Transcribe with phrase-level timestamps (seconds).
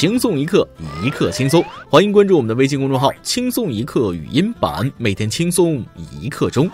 [0.00, 0.66] 轻松一刻，
[1.04, 1.62] 一刻轻松。
[1.90, 6.70] 欢迎关注我们的微信公众号“轻松一刻语音版”，每天轻松一刻钟。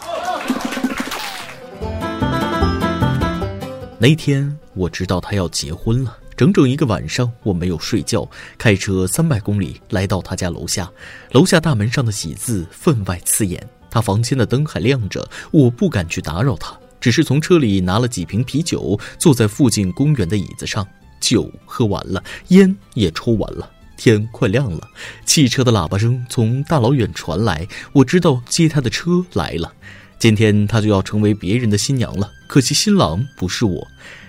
[3.98, 10.88] 那天我知道他要结婚了，整整一个晚上我没有睡觉，开车三百公里来到他家楼下，
[11.32, 13.60] 楼下大门上的喜字分外刺眼。
[13.90, 20.86] 他房间的灯还亮着，我不敢去打扰他，只是从车里拿了几瓶啤酒，坐在附近公园的椅子上。
[21.26, 24.88] 酒喝完了，烟也抽完了，天快亮了。
[25.24, 29.72] 汽车的喇叭声从大老远传来，我知道接他的车来了。
[30.20, 33.88] 今天他就要成为别人的新娘了，可惜新郎不是我。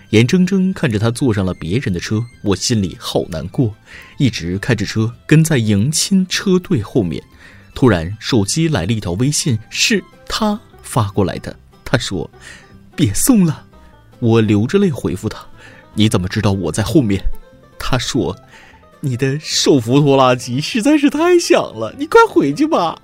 [0.09, 3.75] 眼睁睁看着他坐上了别人的车，我心里好难过。
[4.17, 7.21] 一直开着车跟在迎亲车队后面，
[7.75, 11.55] 突然手机来了一条微信，是他发过来的。
[11.85, 12.27] 他说
[12.97, 13.65] ：“别送了。”
[14.19, 15.45] 我流着泪回复他。
[15.97, 17.19] 你怎么知道我在后面？
[17.79, 18.37] 他说
[19.01, 22.95] ：“你的手扶拖拉机实在是太响了，你快回去吧。”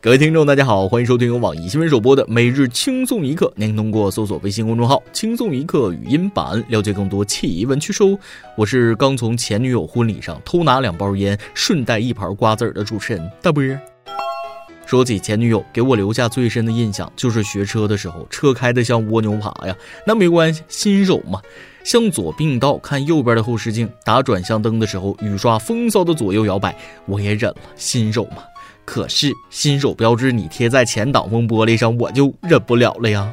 [0.00, 3.46] 各位听众，大家好，欢迎收听由网易新闻首播的《每日轻松一刻》。
[3.56, 8.02] 您通过搜索微信公众号“轻松一刻”语音版了解更多奇闻趣事。
[8.56, 13.62] 我是刚从前女友婚礼上偷拿两包烟，顺带一盘瓜子儿的主持人大波。
[14.86, 19.76] 说起前女友，给我留下最深的印象就是学车的时候，车开得像蜗牛爬呀。
[20.06, 21.42] 那没关系，新手嘛。
[21.82, 23.88] 向左并道，看右边的后视镜。
[24.04, 27.56] 打转向灯的时候，雨刷风骚的左右摇摆，我也忍了。
[27.74, 28.38] 新手嘛。
[28.84, 33.28] 可是新手标志你贴在前挡风玻璃上，我就忍不了了呀。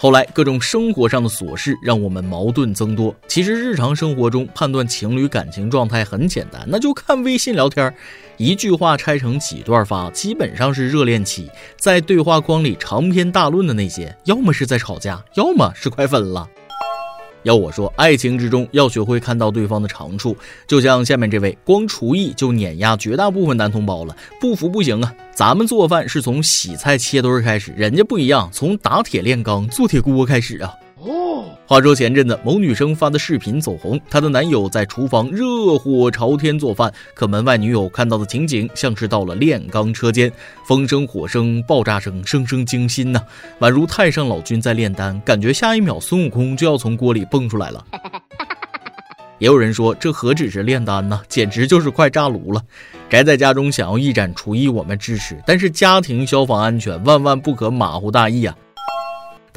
[0.00, 3.14] 后来各种生活上的琐事让我们矛盾增多。
[3.26, 7.92] 其实日常生活中判断情侣感情状态很简单，那就看微信聊天，
[8.38, 11.50] 一句话拆成几段发，基本上是热恋期。
[11.76, 16.48] 在对话框里长篇大论的那些，要么是在吵架，要么是快分了。
[17.42, 20.36] 要我说，爱情之中要学会看到对方的长处，
[20.68, 25.12] 就像下面这位，光厨艺就碾压绝大部分男同胞了，不服不行啊！
[25.34, 30.72] 咱们做饭是从洗菜切墩开始，人家不一样，从打铁炼钢做铁锅开始啊。
[31.00, 40.32] 哦，话说前阵子某女生发的视频走红，她的男友在厨房热火朝天做饭，可门外女友看到的情景像是到了炼钢车间，
[40.66, 43.20] 风声、火声、爆炸声，声声惊心呐，
[43.60, 47.84] 宛如太上老君在炼丹，感觉下一秒孙悟空就要从锅里蹦出来了。
[49.38, 52.60] 也有人说，这何止是炼丹呢，简直就是快炸炉了。
[53.08, 58.56] 宅在家中想要一展厨艺，我们支持，但是家庭消防安全万万不可马虎大意啊。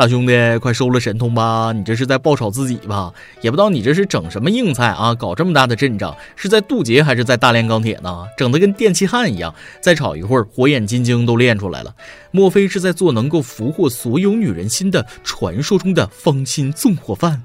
[0.01, 1.71] 大兄弟，快收了神通吧！
[1.71, 3.13] 你这是在爆炒自己吧？
[3.41, 5.13] 也不知道你这是整什么硬菜啊？
[5.13, 8.25] 搞这么大的阵仗，是在渡劫还是在大炼钢铁呢？
[8.35, 11.93] 整的跟电气焊一样，再炒一会儿，火眼金睛都练出来了。
[12.31, 17.43] 莫非是在做能够俘获所有女人心的传说中的芳心纵火犯？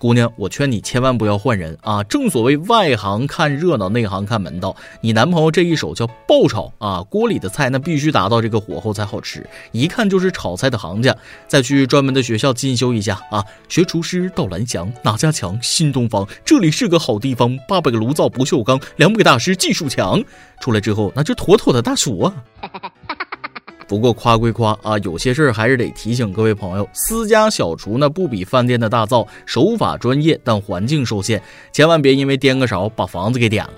[0.00, 2.02] 姑娘，我劝你千万不要换人啊！
[2.04, 4.74] 正所谓外行看热闹，内行看门道。
[5.02, 11.14] 你男朋友这一手叫爆炒啊，锅里的菜那必须达到这个火候才好吃，一看就是炒菜的行家。
[11.46, 15.58] 再去专门的学校进修一下啊，学厨师到蓝翔，哪家强？
[15.62, 17.54] 新东方，这里是个好地方。
[17.68, 20.24] 八百个炉灶不锈钢，两百个大师技术强。
[20.62, 22.34] 出来之后，那就妥妥的大厨啊！
[23.90, 31.42] 不过夸归夸啊，有些事儿还是得提醒各位朋友：私家小厨呢不比饭店的大灶，手法专业，但环境受限，
[31.72, 33.72] 千万别因为颠个勺把房子给点了。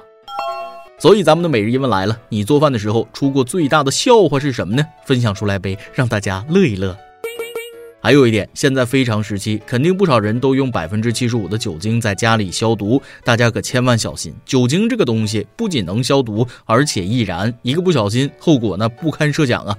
[0.99, 4.85] 所以咱们的每日一问来了：你做饭的时候出过最大的笑话是什么呢？
[5.07, 6.95] 分享出来呗，让大家乐一乐。
[8.03, 19.75] 还有一点，现在非常时期，肯定不少人都用百分之七十五的酒精在家里消毒，大家可千万小心，酒精这个东西不仅能消毒，而且易燃，一个不小心，后果那不堪设想啊。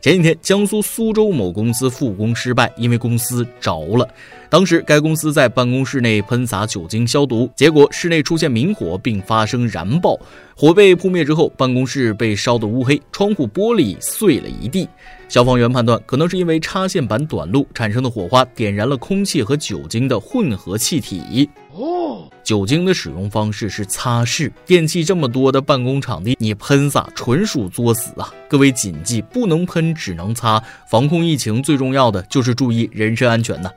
[0.00, 4.08] 前几天，江苏苏州某公司复工失败，因为公司着了。
[4.48, 10.16] 当时，该公司在办公室内喷洒酒精消毒，结果室内出现明火，并发生燃爆。
[10.56, 14.88] 火被扑灭之后，办公室被烧得乌黑，窗户玻璃碎了一地。
[15.28, 21.50] 消防员判断，可能是因为插线板短路产生的火花，点燃了空气和酒精的混合气体。
[21.78, 24.50] 哦，酒精的使用方式是擦拭。
[24.66, 28.34] 电器这么多的办公场地，你喷洒纯属作死啊！
[28.48, 30.60] 各位谨记，不能喷，只能擦。
[30.90, 33.70] 防控疫情最重要的就是注意人身安全呐。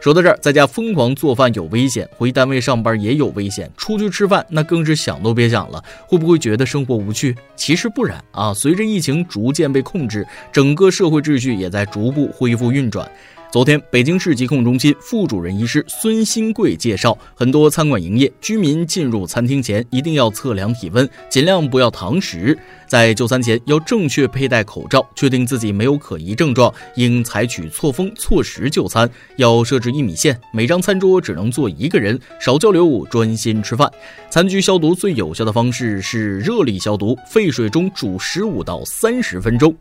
[0.00, 5.84] 说到这儿，在家疯狂做饭有危险，回单位上班也有危险，出去吃饭那更是想都别想了。
[6.06, 7.36] 会不会觉得生活无趣？
[7.56, 8.54] 其实不然啊！
[8.54, 13.06] 随着疫情逐渐被控制，整个社会秩序也在逐步恢复运转。
[13.56, 22.54] 昨天，北京市疾控中心副主任医师孙新贵介绍，很多餐馆营业，居民进入餐厅前一定要测量体温，尽量不要堂食。
[22.86, 29.10] 在就餐前要正确佩戴口罩，确定自己没有可疑症状，应采取错峰错时就餐。
[29.36, 33.90] 要设置一米线，每张餐桌只能坐一个人，少交流，专心吃饭。
[34.28, 39.74] 餐具消毒最有效的方式是热力消毒，沸水中煮十五到三十分钟。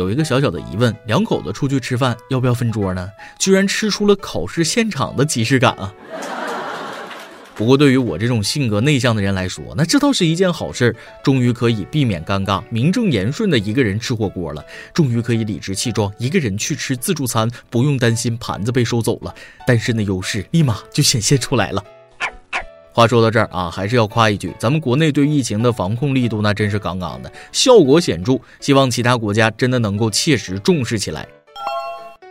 [0.00, 3.06] 有一个小小的疑问：两口子出去吃饭要不要分桌呢？
[3.38, 5.92] 居然吃出了考试现场的即视感啊！
[7.54, 14.64] 不过对于我这种性格内向的人来说，那这倒是一件好事，终于可以避免尴尬，名正言顺的一个人吃火锅了，
[14.94, 19.34] 终于可以理直气壮一个人去吃自助餐，不用担心盘子被收走了，
[19.66, 21.84] 单身的优势立马就显现出来了。
[22.92, 28.38] 话说到这儿啊，还是要夸一句，咱们国内对疫情的防控力度那真是杠杠的，效果显著。
[28.58, 31.26] 希望其他国家真的能够切实重视起来。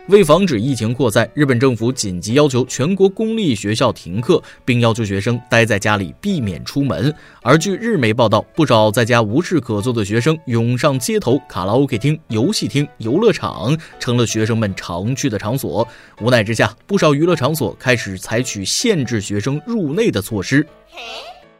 [0.08, 7.14] 为防止疫情扩散，日本政府紧急要求全国公立学校停课，并要求学生待在家里，避免出门。
[7.42, 15.86] 而据日媒报道，不少在家无事可做的学生涌上街头，卡拉 OK 厅、游戏厅、游乐场成了学生们常去的场所。
[16.20, 20.66] 无奈之下，不少娱乐场所开始采取限制学生入内的措施。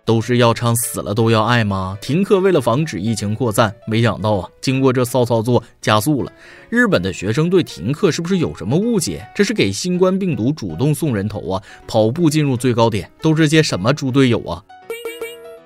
[0.05, 1.97] 都是要唱死了都要爱吗？
[2.01, 6.33] 停课为了防止疫情扩散，没想到啊，经过这骚操作加速了。
[6.69, 9.27] 日本的学生对停课是不是有什么误解？
[9.35, 11.63] 这是给新冠病毒主动送人头啊！
[11.87, 14.63] 跑步进入最高点，都是些什么猪队友啊？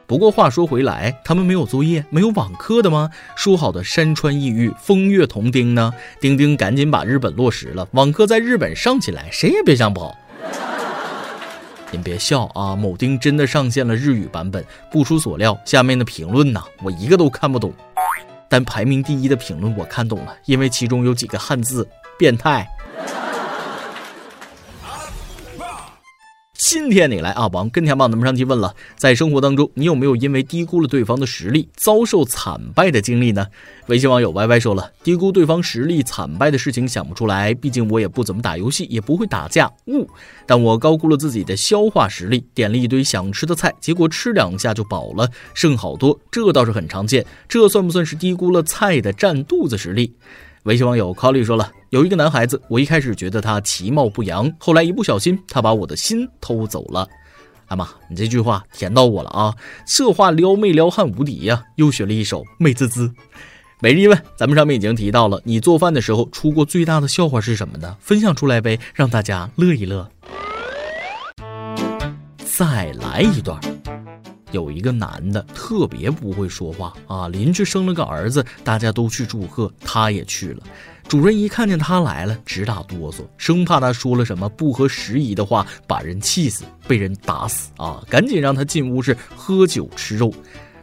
[0.07, 3.09] 不过话说回来，他们没有作业、没有网课的吗？
[3.35, 5.91] 说好的山川异域、风月同钉呢？
[6.21, 10.15] 钉钉赶紧把日本落实了，网课在日本上起来，谁也别想跑。
[11.95, 14.65] 您别笑啊，某丁真的上线了日语版本。
[14.91, 17.73] 不出所料，下面的评论呢，我一个都看不懂。
[18.49, 21.89] 但排名第一的评论我看懂了，因为其中有几个汉字：
[22.19, 22.69] 变态。
[26.67, 33.47] 今天你来阿王跟天帮咱们上去问了，在生活当中，你有没有因为低估了对方的实力，遭受惨败的经历呢？
[33.89, 39.71] 微信网友 Y Y 说了，低估对方实力惨败的事情想不出来，毕竟我也不怎么打游戏，也不会打架。
[39.89, 40.09] 呜，
[40.47, 47.27] 但我高估了自己的消化实力，点了一堆想吃的菜，结果吃两下就饱了，剩好多，这倒是很常见。
[47.47, 50.15] 这算不算是低估了菜的占肚子实力？
[50.65, 57.07] 微信网友 Colly 说了，有一个男孩子，我一开始觉得他其貌不扬，后来一不小心，他把我的心偷走了。
[57.67, 59.55] 阿妈，你这句话甜到我了啊！
[59.87, 61.65] 这话撩妹撩汉无敌呀！
[61.77, 63.13] 又学了一首美滋滋。
[63.81, 67.99] 每日一问，咱们上面已经提到了，你做饭的时候出过最大的笑话是什么呢？
[68.01, 70.11] 分享出来呗，让大家乐一乐。
[72.39, 73.61] 再来一段。
[74.55, 80.63] 有一个男的特别不会说话啊，邻居生了个儿子，大家都去祝贺，他也去了。
[81.07, 88.03] 主人一看见他来了，直打哆嗦，生怕他说了什么不合时宜的话，把人气死，被人打死啊！
[88.09, 90.33] 赶紧让他进屋是喝酒吃肉。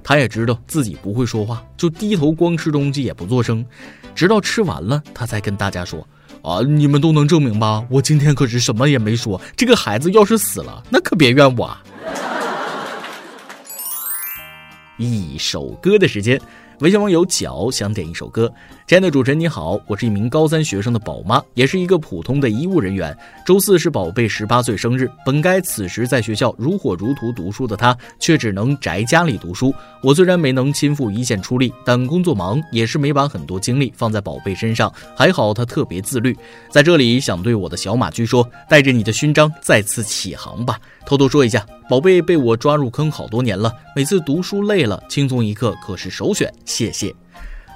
[0.03, 3.65] 他也知道自己不会说话，就低头光吃东西也不做声，
[4.13, 6.07] 直到吃完了，他才跟大家说
[6.43, 7.83] ：“啊，你们都能证明吧？
[7.89, 9.41] 我今天可是什么也没说。
[9.55, 11.75] 这个孩子要是死了，那可别怨我。”
[15.01, 16.39] 一首歌的时间，
[16.81, 18.51] 微信网友脚想点一首歌。
[18.85, 23.17] 亲爱的主持人你好，我是一名高三学生的宝妈，也是一个普通的医务人员。
[23.43, 29.73] 周四是宝贝十八岁生日，本该此时在学校如火如荼读书的他，却只能宅家里读书。
[30.03, 34.93] 我虽然没能亲赴一线出力，但工作忙，也是没把很多精力放在宝贝身上。
[35.15, 36.37] 还好他特别自律。
[36.69, 40.79] 在这里想对我的小马驹说，带着你的勋章再次起航吧。
[41.07, 46.49] 偷偷说一下，宝贝被我抓入坑好多年了，每次读书累了，轻松一刻可是首选。
[46.63, 47.13] 谢谢。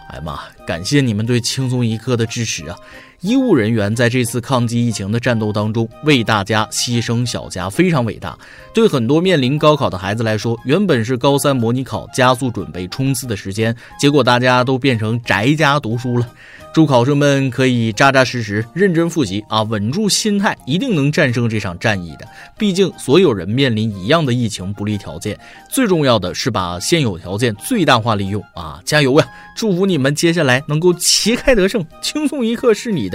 [0.08, 2.78] 哎妈，感谢你们对轻松一刻的支持啊！
[3.22, 8.38] 医务人员在这次抗击疫情的战斗当中，为大家牺牲小家，非常伟大。
[8.74, 16.28] 对很多面临高考的孩子来说，原本是高三模拟考加速准备冲刺的时间，结果大家都变成宅家读书了。
[16.74, 22.28] 祝考生们可以扎扎实实、认真复习啊，稳住心态，一定能战胜这场战役的。
[22.58, 25.40] 毕竟所有人面临一样的疫情不利条件，
[25.72, 28.82] 最重要的是把现有条件最大化利用啊！
[28.84, 29.26] 加油呀！
[29.56, 33.15] 祝福你们接下来能够旗开得胜，轻松一刻是你的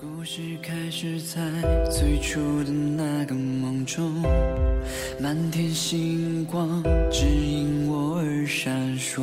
[0.00, 1.42] 故事开始在
[1.90, 4.22] 最初的那个梦中，
[5.20, 9.20] 满天星光指引我而闪烁。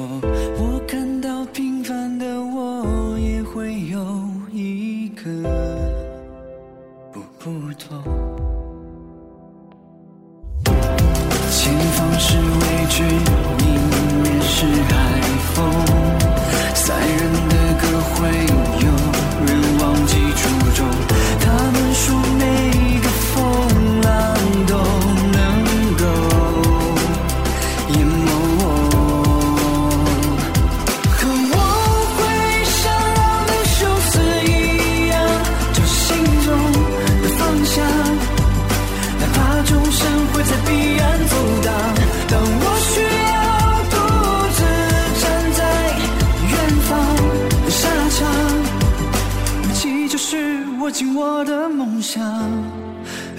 [51.77, 52.23] 梦想，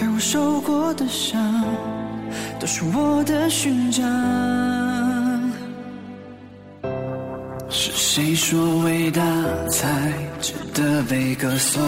[0.01, 1.65] 而我受过的伤，
[2.61, 4.05] 都是我的勋章。
[7.69, 9.21] 是谁说伟大
[9.69, 11.83] 才值得被歌颂？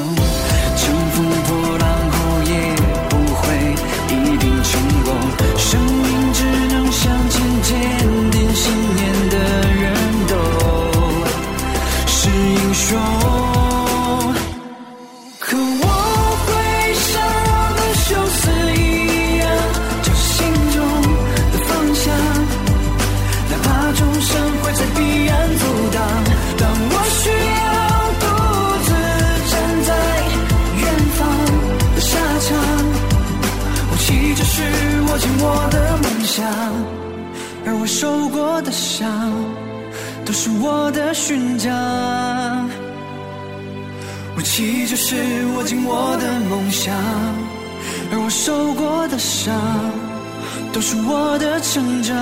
[0.76, 1.89] 乘风破浪
[34.30, 34.62] 你就是
[35.08, 36.46] 我紧握的梦想，
[37.66, 39.28] 而我受过的伤，
[40.24, 42.70] 都是我的勋章。
[44.36, 45.16] 武器就是
[45.56, 46.94] 握紧我的梦想，
[48.12, 49.52] 而我受过的伤，
[50.72, 52.14] 都是我的成长。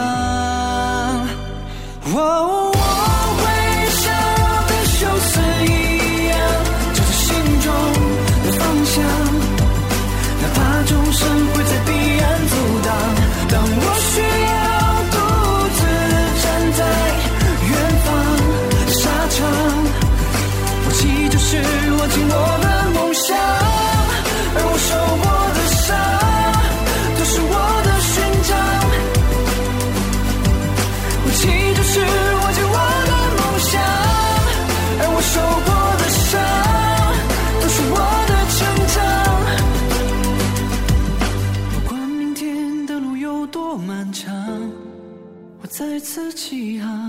[45.78, 47.08] 再次起航，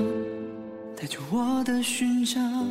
[0.95, 2.69] 带着我的勋章。